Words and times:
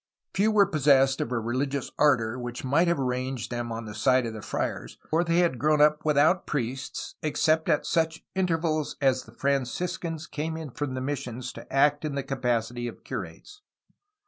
Few 0.33 0.49
were 0.49 0.65
possessed 0.65 1.21
of 1.21 1.31
a 1.31 1.37
religious 1.39 1.91
ardor 1.99 2.39
which 2.39 2.63
might 2.63 2.87
have 2.87 2.97
ranged 2.97 3.51
them 3.51 3.71
on 3.71 3.85
the 3.85 3.93
side 3.93 4.25
of 4.25 4.33
the 4.33 4.41
friars, 4.41 4.97
for 5.11 5.23
they 5.23 5.37
had 5.37 5.59
grown 5.59 5.79
up 5.79 6.03
without 6.03 6.47
priests, 6.47 7.13
except 7.21 7.69
at 7.69 7.85
such 7.85 8.25
intervals 8.33 8.95
as 8.99 9.25
the 9.25 9.31
Franciscans 9.31 10.25
came 10.25 10.57
in 10.57 10.71
from 10.71 10.95
the 10.95 11.01
missions 11.01 11.53
to 11.53 11.71
act 11.71 12.03
in 12.03 12.15
the 12.15 12.23
capacity 12.23 12.87
of 12.87 13.03
curates. 13.03 13.61